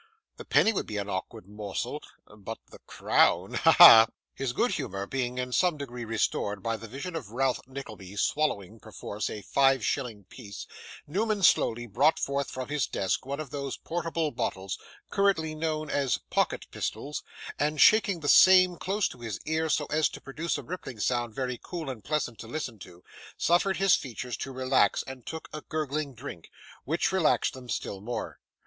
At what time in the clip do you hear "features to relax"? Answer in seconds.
23.93-25.03